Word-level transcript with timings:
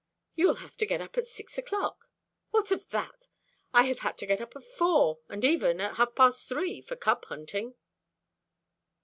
"You 0.33 0.47
will 0.47 0.55
have 0.55 0.77
to 0.77 0.87
get 0.87 0.99
up 0.99 1.15
at 1.19 1.27
six 1.27 1.59
o'clock." 1.59 2.09
"What 2.49 2.71
of 2.71 2.89
that? 2.89 3.27
I 3.71 3.83
have 3.83 3.99
had 3.99 4.17
to 4.17 4.25
get 4.25 4.41
up 4.41 4.55
at 4.55 4.63
four, 4.63 5.19
and 5.29 5.45
even 5.45 5.79
at 5.79 5.97
half 5.97 6.15
past 6.15 6.47
three, 6.49 6.81
for 6.81 6.95
cub 6.95 7.23
hunting." 7.25 7.75